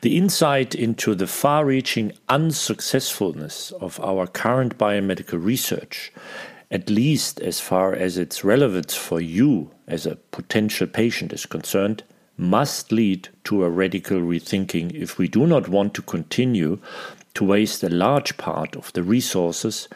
[0.00, 6.12] The insight into the far reaching unsuccessfulness of our current biomedical research,
[6.70, 12.04] at least as far as its relevance for you as a potential patient is concerned,
[12.36, 16.78] must lead to a radical rethinking if we do not want to continue
[17.34, 19.88] to waste a large part of the resources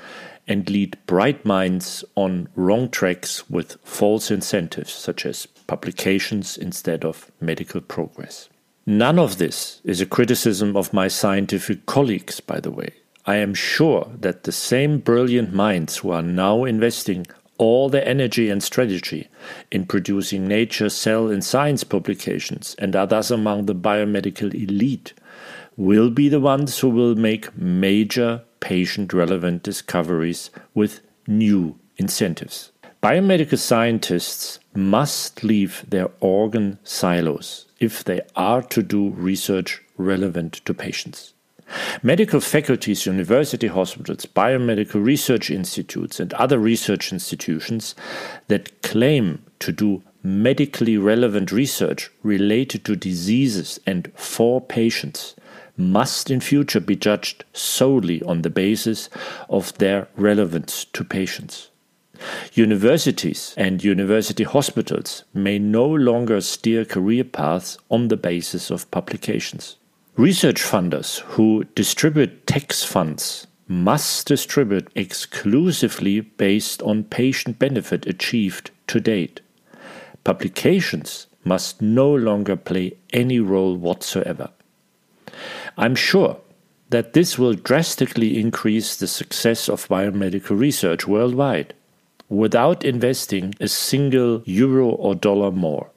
[0.49, 7.31] and lead bright minds on wrong tracks with false incentives such as publications instead of
[7.41, 8.49] medical progress.
[8.85, 12.91] None of this is a criticism of my scientific colleagues, by the way.
[13.25, 18.51] I am sure that the same brilliant minds who are now investing all their energy
[18.51, 19.29] and strategy
[19.71, 25.13] in producing Nature, Cell, and Science publications and are thus among the biomedical elite
[25.77, 32.73] will be the ones who will make major patient relevant discoveries with new incentives.
[33.01, 40.75] Biomedical scientists must leave their organ silos if they are to do research relevant to
[40.75, 41.35] patients.
[42.03, 47.95] Medical faculties, university hospitals, biomedical research institutes, and other research institutions
[48.49, 55.35] that claim to do medically relevant research related to diseases and for patients
[55.77, 59.09] must in future be judged solely on the basis
[59.49, 61.71] of their relevance to patients.
[62.55, 69.77] Universities and university hospitals may no longer steer career paths on the basis of publications.
[70.17, 79.01] Research funders who distribute tax funds must distribute exclusively based on patient benefit achieved to
[79.01, 79.41] date.
[80.25, 84.51] Publications must no longer play any role whatsoever.
[85.79, 86.39] I'm sure
[86.91, 91.73] that this will drastically increase the success of biomedical research worldwide
[92.33, 95.91] without investing a single euro or dollar more.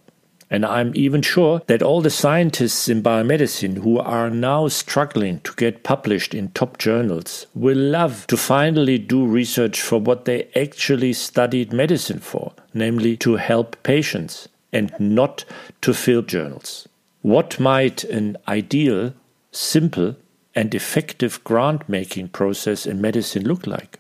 [0.52, 5.54] And I'm even sure that all the scientists in biomedicine who are now struggling to
[5.56, 11.14] get published in top journals will love to finally do research for what they actually
[11.14, 15.46] studied medicine for, namely to help patients and not
[15.82, 16.88] to fill journals.
[17.22, 19.14] What might an ideal,
[19.52, 20.16] simple,
[20.54, 24.00] and effective grant making process in medicine look like?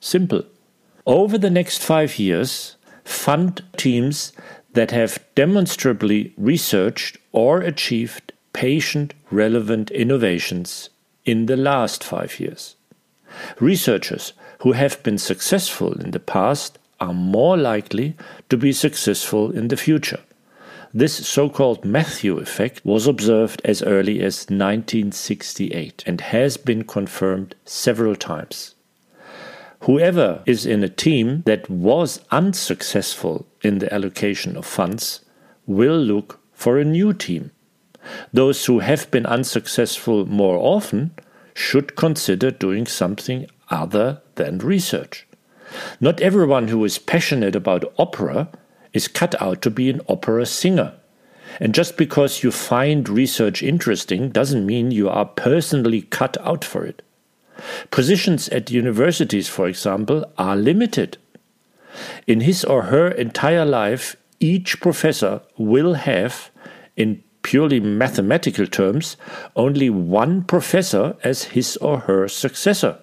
[0.00, 0.44] Simple
[1.08, 4.32] over the next five years, fund teams
[4.74, 10.90] that have demonstrably researched or achieved patient relevant innovations
[11.24, 12.76] in the last five years.
[13.58, 18.14] Researchers who have been successful in the past are more likely
[18.50, 20.20] to be successful in the future.
[20.92, 27.54] This so called Matthew effect was observed as early as 1968 and has been confirmed
[27.64, 28.74] several times.
[29.82, 35.20] Whoever is in a team that was unsuccessful in the allocation of funds
[35.66, 37.52] will look for a new team.
[38.32, 41.12] Those who have been unsuccessful more often
[41.54, 45.26] should consider doing something other than research.
[46.00, 48.48] Not everyone who is passionate about opera
[48.92, 50.94] is cut out to be an opera singer.
[51.60, 56.84] And just because you find research interesting doesn't mean you are personally cut out for
[56.84, 57.02] it.
[57.90, 61.18] Positions at universities, for example, are limited.
[62.26, 66.50] In his or her entire life, each professor will have,
[66.96, 69.16] in purely mathematical terms,
[69.56, 72.98] only one professor as his or her successor.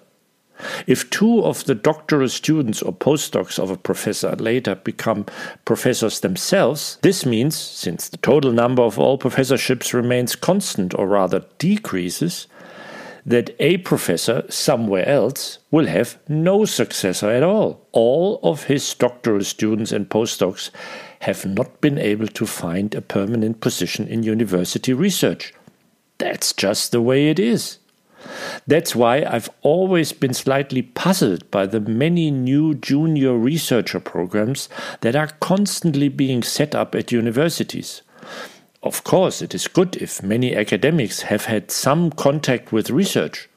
[0.88, 5.26] If two of the doctoral students or postdocs of a professor later become
[5.66, 11.44] professors themselves, this means, since the total number of all professorships remains constant or rather
[11.58, 12.48] decreases,
[13.26, 17.88] that a professor somewhere else will have no successor at all.
[17.92, 20.70] All of his doctoral students and postdocs
[21.22, 25.54] have not been able to find a permanent position in university research.
[26.20, 27.80] That's just the way it is.
[28.68, 34.70] That's why I've always been slightly puzzled by the many new junior researcher programs
[35.02, 38.02] that are constantly being set up at universities.
[38.86, 43.50] Of course, it is good if many academics have had some contact with research,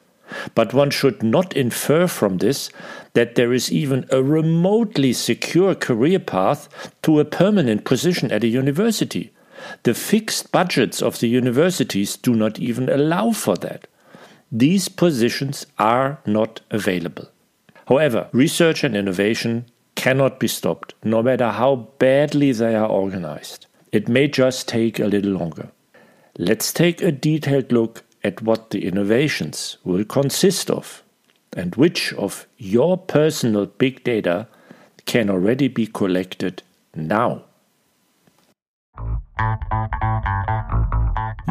[0.54, 2.70] but one should not infer from this
[3.12, 6.68] that there is even a remotely secure career path
[7.02, 9.30] to a permanent position at a university.
[9.82, 13.86] The fixed budgets of the universities do not even allow for that.
[14.50, 17.28] these positions are not available.
[17.86, 23.66] However, research and innovation cannot be stopped, no matter how badly they are organized.
[23.90, 25.70] It may just take a little longer.
[26.36, 31.02] Let's take a detailed look at what the innovations will consist of
[31.56, 34.46] and which of your personal big data
[35.06, 36.62] can already be collected
[36.94, 37.44] now.